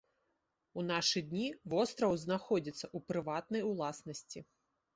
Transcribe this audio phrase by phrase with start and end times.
[0.79, 4.39] У нашы дні востраў знаходзіцца ў прыватнай уласнасці.